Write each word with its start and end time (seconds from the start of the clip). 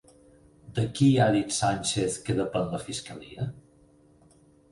De 0.77 0.85
qui 0.99 1.09
ha 1.09 1.27
dit 1.35 1.53
Sánchez 1.57 2.17
que 2.29 2.37
depèn 2.41 2.73
la 2.73 2.79
fiscalia? 2.87 3.49